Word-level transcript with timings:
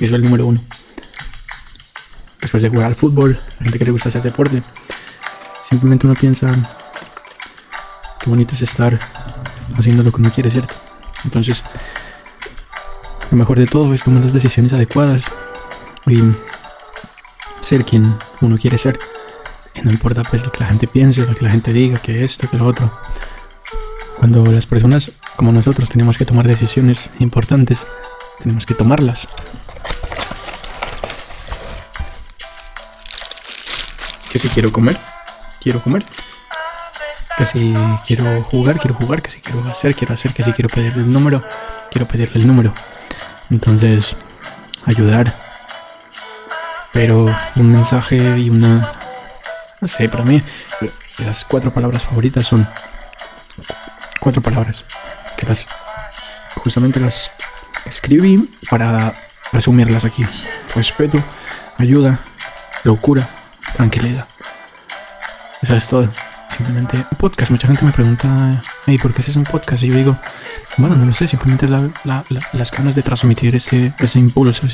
Eso 0.00 0.04
es 0.04 0.12
el 0.12 0.24
número 0.24 0.46
uno. 0.46 0.60
Después 2.40 2.62
de 2.62 2.68
jugar 2.68 2.86
al 2.86 2.94
fútbol, 2.94 3.38
la 3.58 3.64
gente 3.64 3.78
que 3.78 3.84
le 3.84 3.90
gusta 3.90 4.08
hacer 4.08 4.22
deporte, 4.22 4.62
simplemente 5.68 6.06
uno 6.06 6.14
piensa 6.14 6.50
qué 8.20 8.30
bonito 8.30 8.54
es 8.54 8.62
estar 8.62 8.98
haciendo 9.76 10.02
lo 10.02 10.12
que 10.12 10.20
uno 10.20 10.32
quiere, 10.32 10.50
¿cierto? 10.50 10.74
Entonces, 11.24 11.62
lo 13.30 13.36
mejor 13.36 13.58
de 13.58 13.66
todo 13.66 13.92
es 13.92 14.02
tomar 14.02 14.22
las 14.22 14.32
decisiones 14.32 14.72
adecuadas 14.72 15.24
y 16.06 16.22
ser 17.60 17.84
quien 17.84 18.16
uno 18.40 18.56
quiere 18.56 18.78
ser. 18.78 18.98
Y 19.74 19.82
no 19.82 19.90
importa 19.90 20.22
pues 20.22 20.44
lo 20.44 20.52
que 20.52 20.60
la 20.60 20.68
gente 20.68 20.86
piense, 20.86 21.26
lo 21.26 21.34
que 21.34 21.44
la 21.44 21.50
gente 21.50 21.72
diga, 21.72 21.98
que 21.98 22.24
esto, 22.24 22.48
que 22.48 22.56
lo 22.56 22.66
otro. 22.66 22.90
Cuando 24.16 24.46
las 24.46 24.66
personas 24.66 25.12
como 25.36 25.52
nosotros 25.52 25.88
tenemos 25.88 26.18
que 26.18 26.24
tomar 26.24 26.46
decisiones 26.48 27.10
importantes, 27.20 27.86
tenemos 28.42 28.66
que 28.66 28.74
tomarlas. 28.74 29.28
Que 34.38 34.42
si 34.46 34.54
quiero 34.54 34.70
comer, 34.70 34.96
quiero 35.60 35.82
comer. 35.82 36.04
Que 37.36 37.44
si 37.44 37.74
quiero 38.06 38.40
jugar, 38.44 38.78
quiero 38.78 38.94
jugar. 38.94 39.20
Que 39.20 39.32
si 39.32 39.40
quiero 39.40 39.68
hacer, 39.68 39.96
quiero 39.96 40.14
hacer. 40.14 40.32
Que 40.32 40.44
si 40.44 40.52
quiero 40.52 40.68
pedirle 40.68 41.02
el 41.02 41.12
número, 41.12 41.42
quiero 41.90 42.06
pedirle 42.06 42.38
el 42.38 42.46
número. 42.46 42.72
Entonces, 43.50 44.14
ayudar. 44.86 45.34
Pero 46.92 47.36
un 47.56 47.72
mensaje 47.72 48.38
y 48.38 48.48
una... 48.48 48.92
No 49.80 49.88
sé, 49.88 50.08
para 50.08 50.22
mí 50.22 50.40
las 51.26 51.44
cuatro 51.44 51.72
palabras 51.72 52.04
favoritas 52.04 52.46
son 52.46 52.68
cuatro 54.20 54.40
palabras 54.40 54.84
que 55.36 55.46
las 55.46 55.66
justamente 56.62 57.00
las 57.00 57.32
escribí 57.86 58.48
para 58.70 59.12
resumirlas 59.52 60.04
aquí. 60.04 60.24
Respeto, 60.76 61.20
ayuda, 61.76 62.20
locura, 62.84 63.28
tranquilidad. 63.78 64.26
Eso 65.62 65.76
es 65.76 65.88
todo. 65.88 66.08
Simplemente 66.54 66.96
un 66.96 67.16
podcast. 67.16 67.52
Mucha 67.52 67.68
gente 67.68 67.84
me 67.84 67.92
pregunta, 67.92 68.60
hey, 68.86 68.98
¿por 68.98 69.14
qué 69.14 69.22
haces 69.22 69.36
un 69.36 69.44
podcast? 69.44 69.80
Y 69.84 69.88
yo 69.88 69.94
digo, 69.94 70.18
bueno, 70.78 70.96
no 70.96 71.06
lo 71.06 71.12
sé, 71.12 71.28
simplemente 71.28 71.68
las 71.68 72.70
ganas 72.72 72.96
de 72.96 73.02
transmitir 73.02 73.54
ese, 73.54 73.92
ese 74.00 74.18
impulso. 74.18 74.66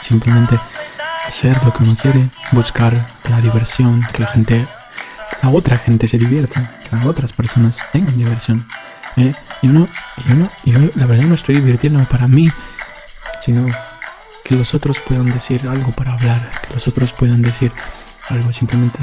Simplemente 0.00 0.56
hacer 1.26 1.60
lo 1.64 1.74
que 1.74 1.82
uno 1.82 1.96
quiere, 2.00 2.30
buscar 2.52 2.94
la 3.28 3.40
diversión, 3.40 4.06
que 4.12 4.22
la 4.22 4.28
gente, 4.28 4.64
la 5.42 5.50
otra 5.50 5.78
gente 5.78 6.06
se 6.06 6.16
divierta, 6.16 6.70
que 6.88 6.94
las 6.94 7.06
otras 7.06 7.32
personas 7.32 7.84
tengan 7.92 8.16
diversión. 8.16 8.64
¿eh? 9.16 9.34
Y 9.62 9.68
uno, 9.68 9.88
y 10.28 10.32
uno, 10.32 10.48
y 10.64 10.70
yo 10.70 10.78
la 10.94 11.06
verdad 11.06 11.24
no 11.24 11.34
estoy 11.34 11.56
divirtiéndome 11.56 12.06
para 12.06 12.28
mí, 12.28 12.48
sino 13.40 13.66
que 14.48 14.56
los 14.56 14.72
otros 14.72 14.98
puedan 15.00 15.26
decir 15.26 15.68
algo 15.68 15.92
para 15.92 16.14
hablar, 16.14 16.50
que 16.66 16.74
los 16.74 16.88
otros 16.88 17.12
puedan 17.12 17.42
decir 17.42 17.70
algo 18.30 18.50
simplemente, 18.50 18.98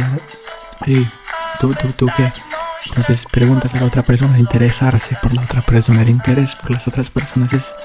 hey, 0.86 1.08
tú, 1.62 1.72
tú, 1.76 1.88
tú, 1.92 2.08
¿qué? 2.18 2.32
Entonces 2.88 3.26
preguntas 3.32 3.74
a 3.76 3.80
la 3.80 3.86
otra 3.86 4.02
persona, 4.02 4.40
interesarse 4.40 5.16
por 5.22 5.34
la 5.36 5.44
otra 5.44 5.62
persona, 5.62 6.02
el 6.02 6.10
interés 6.10 6.56
por 6.56 6.72
las 6.72 6.88
otras 6.88 7.12
personas 7.12 7.54
es, 7.54 7.76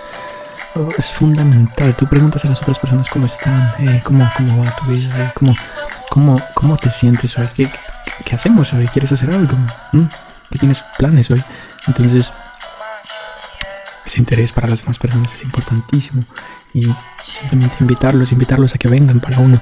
es 0.96 1.06
fundamental. 1.08 1.94
Tú 1.96 2.06
preguntas 2.06 2.46
a 2.46 2.48
las 2.48 2.62
otras 2.62 2.78
personas 2.78 3.08
cómo 3.10 3.26
están, 3.26 3.70
cómo, 4.04 4.30
cómo 4.36 4.64
va 4.64 4.74
tu 4.76 4.86
vida, 4.86 5.32
cómo, 5.34 5.54
cómo, 6.08 6.40
cómo 6.54 6.76
te 6.78 6.90
sientes 6.90 7.36
hoy, 7.36 7.48
¿Qué, 7.54 7.70
qué, 8.24 8.36
hacemos 8.36 8.72
hoy, 8.72 8.86
quieres 8.86 9.12
hacer 9.12 9.30
algo, 9.30 9.54
¿Mm? 9.92 10.04
¿qué 10.50 10.58
tienes 10.58 10.82
planes 10.96 11.30
hoy? 11.30 11.42
Entonces, 11.86 12.32
ese 14.04 14.18
interés 14.18 14.52
para 14.52 14.68
las 14.68 14.80
demás 14.80 14.98
personas 14.98 15.32
es 15.34 15.42
importantísimo 15.42 16.24
y 16.74 16.82
simplemente 17.24 17.76
invitarlos, 17.80 18.32
invitarlos 18.32 18.74
a 18.74 18.78
que 18.78 18.88
vengan 18.88 19.20
para 19.20 19.38
uno. 19.38 19.60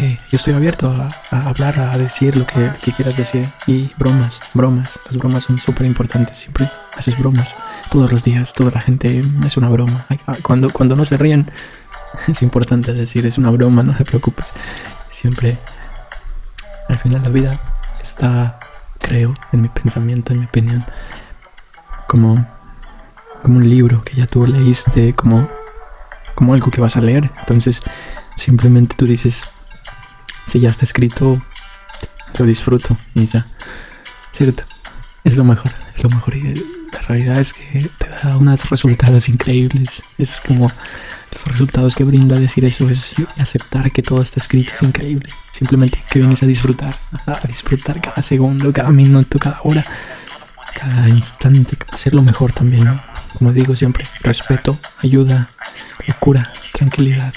Eh, 0.00 0.18
yo 0.30 0.36
estoy 0.36 0.54
abierto 0.54 0.90
a, 1.30 1.48
hablar, 1.48 1.78
a 1.78 1.96
decir 1.96 2.36
lo 2.36 2.46
que, 2.46 2.72
quieras 2.96 3.16
decir. 3.16 3.48
Y 3.66 3.90
bromas, 3.96 4.40
bromas. 4.52 4.92
Las 5.06 5.16
bromas 5.16 5.44
son 5.44 5.60
súper 5.60 5.86
importantes. 5.86 6.38
Siempre 6.38 6.68
haces 6.96 7.16
bromas. 7.18 7.54
Todos 7.90 8.10
los 8.10 8.24
días, 8.24 8.52
toda 8.54 8.72
la 8.72 8.80
gente 8.80 9.22
es 9.44 9.56
una 9.56 9.68
broma. 9.68 10.06
Ah, 10.26 10.36
cuando, 10.42 10.70
cuando 10.70 10.96
no 10.96 11.04
se 11.04 11.16
ríen, 11.16 11.50
es 12.28 12.42
importante 12.42 12.92
decir 12.92 13.26
es 13.26 13.38
una 13.38 13.50
broma, 13.50 13.82
no 13.82 13.96
te 13.96 14.04
preocupes. 14.04 14.46
Siempre, 15.08 15.56
al 16.88 16.98
final 16.98 17.22
la 17.22 17.28
vida 17.28 17.60
está, 18.00 18.58
creo, 18.98 19.32
en 19.52 19.62
mi 19.62 19.68
pensamiento, 19.68 20.32
en 20.32 20.40
mi 20.40 20.46
opinión, 20.46 20.84
como, 22.08 22.46
como 23.44 23.58
un 23.58 23.68
libro 23.68 24.02
que 24.02 24.16
ya 24.16 24.26
tú 24.26 24.46
leíste, 24.46 25.12
como, 25.12 25.48
como 26.34 26.54
algo 26.54 26.70
que 26.70 26.80
vas 26.80 26.96
a 26.96 27.02
leer. 27.02 27.30
Entonces, 27.40 27.82
simplemente 28.36 28.96
tú 28.96 29.06
dices, 29.06 29.52
si 30.46 30.60
ya 30.60 30.70
está 30.70 30.84
escrito, 30.86 31.40
lo 32.38 32.46
disfruto 32.46 32.96
y 33.14 33.26
ya. 33.26 33.46
¿Cierto? 34.32 34.64
Es 35.22 35.36
lo 35.36 35.44
mejor, 35.44 35.70
es 35.94 36.02
lo 36.02 36.08
mejor. 36.08 36.36
Y 36.36 36.54
la 36.90 37.00
realidad 37.06 37.38
es 37.38 37.52
que 37.52 37.88
te 37.98 38.08
da 38.08 38.36
unos 38.38 38.68
resultados 38.70 39.28
increíbles. 39.28 40.02
Es 40.16 40.40
como 40.40 40.70
los 41.32 41.44
resultados 41.44 41.94
que 41.94 42.04
brinda 42.04 42.38
decir 42.38 42.64
eso 42.64 42.88
es 42.88 43.14
aceptar 43.38 43.92
que 43.92 44.02
todo 44.02 44.22
está 44.22 44.40
escrito, 44.40 44.72
es 44.74 44.82
increíble. 44.82 45.28
Simplemente 45.52 46.02
que 46.10 46.18
vienes 46.18 46.42
a 46.42 46.46
disfrutar, 46.46 46.94
a 47.26 47.46
disfrutar 47.46 48.00
cada 48.00 48.22
segundo, 48.22 48.72
cada 48.72 48.90
minuto, 48.90 49.38
cada 49.38 49.60
hora, 49.64 49.84
cada 50.74 51.08
instante, 51.10 51.76
hacer 51.92 52.14
lo 52.14 52.22
mejor 52.22 52.52
también. 52.52 52.88
Como 53.38 53.52
digo 53.52 53.74
siempre, 53.74 54.04
respeto, 54.22 54.78
ayuda, 54.98 55.50
locura, 56.06 56.52
tranquilidad. 56.72 57.34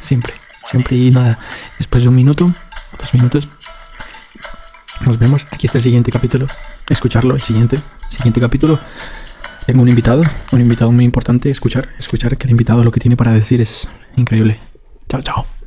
Siempre. 0.00 0.34
Siempre 0.64 0.96
y 0.96 1.10
nada. 1.10 1.38
Después 1.78 2.02
de 2.02 2.08
un 2.08 2.14
minuto, 2.14 2.52
dos 2.98 3.14
minutos, 3.14 3.48
nos 5.06 5.18
vemos. 5.18 5.46
Aquí 5.50 5.66
está 5.66 5.78
el 5.78 5.84
siguiente 5.84 6.12
capítulo. 6.12 6.46
Escucharlo, 6.88 7.34
el 7.34 7.40
siguiente, 7.40 7.78
siguiente 8.08 8.40
capítulo. 8.40 8.78
Tengo 9.66 9.82
un 9.82 9.88
invitado, 9.88 10.22
un 10.52 10.60
invitado 10.60 10.92
muy 10.92 11.04
importante. 11.04 11.50
Escuchar, 11.50 11.88
escuchar 11.98 12.36
que 12.36 12.46
el 12.46 12.50
invitado 12.50 12.82
lo 12.84 12.90
que 12.90 13.00
tiene 13.00 13.16
para 13.16 13.32
decir 13.32 13.60
es 13.60 13.88
increíble. 14.16 14.60
Chao, 15.08 15.22
chao. 15.22 15.57